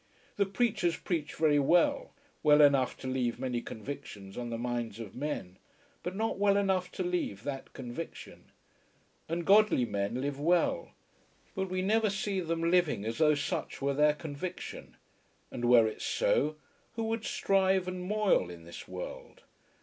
The 0.35 0.47
preachers 0.47 0.97
preach 0.97 1.35
very 1.35 1.59
well, 1.59 2.15
well 2.41 2.61
enough 2.61 2.97
to 3.01 3.07
leave 3.07 3.37
many 3.37 3.61
convictions 3.61 4.35
on 4.35 4.49
the 4.49 4.57
minds 4.57 4.99
of 4.99 5.13
men; 5.13 5.59
but 6.01 6.15
not 6.15 6.39
well 6.39 6.57
enough 6.57 6.91
to 6.93 7.03
leave 7.03 7.43
that 7.43 7.73
conviction. 7.73 8.51
And 9.29 9.45
godly 9.45 9.85
men 9.85 10.19
live 10.19 10.39
well, 10.39 10.93
but 11.53 11.69
we 11.69 11.83
never 11.83 12.09
see 12.09 12.39
them 12.39 12.71
living 12.71 13.05
as 13.05 13.19
though 13.19 13.35
such 13.35 13.79
were 13.79 13.93
their 13.93 14.15
conviction. 14.15 14.97
And 15.51 15.65
were 15.65 15.85
it 15.87 16.01
so, 16.01 16.55
who 16.93 17.03
would 17.03 17.23
strive 17.23 17.87
and 17.87 18.03
moil 18.03 18.49
in 18.49 18.63
this 18.65 18.87
world? 18.87 19.43